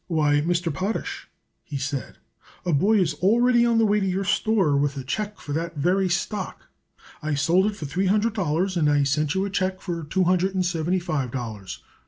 "Why, 0.07 0.41
Mr. 0.41 0.73
Potash," 0.73 1.27
he 1.63 1.77
said, 1.77 2.17
"a 2.65 2.73
boy 2.73 2.97
is 2.97 3.13
already 3.21 3.67
on 3.67 3.77
the 3.77 3.85
way 3.85 3.99
to 3.99 4.05
your 4.07 4.23
store 4.23 4.75
with 4.75 4.97
a 4.97 5.03
check 5.03 5.39
for 5.39 5.53
that 5.53 5.75
very 5.77 6.09
stock. 6.09 6.69
I 7.21 7.35
sold 7.35 7.67
it 7.67 7.75
for 7.75 7.85
three 7.85 8.07
hundred 8.07 8.33
dollars 8.33 8.75
and 8.75 8.89
I 8.89 9.03
sent 9.03 9.35
you 9.35 9.45
a 9.45 9.51
check 9.51 9.79
for 9.79 10.03
two 10.03 10.23
hundred 10.23 10.55
and 10.55 10.65
seventy 10.65 10.97
five 10.97 11.29
dollars. 11.29 11.83